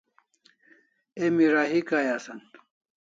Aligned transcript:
Emi 1.23 1.45
rahi 1.53 1.81
Kai 1.89 2.07
asan 2.15 2.39